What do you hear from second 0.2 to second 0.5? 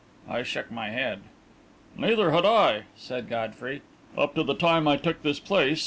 I